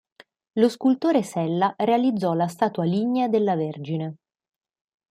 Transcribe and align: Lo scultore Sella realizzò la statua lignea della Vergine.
Lo 0.55 0.67
scultore 0.67 1.21
Sella 1.21 1.75
realizzò 1.77 2.33
la 2.33 2.47
statua 2.47 2.85
lignea 2.85 3.27
della 3.27 3.55
Vergine. 3.55 4.15